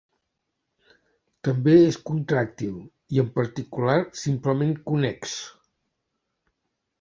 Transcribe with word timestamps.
També 1.47 1.75
és 1.89 1.99
contràctil, 2.07 2.79
i 3.17 3.21
en 3.25 3.29
particular 3.37 3.99
simplement 4.23 4.75
connex. 4.89 5.37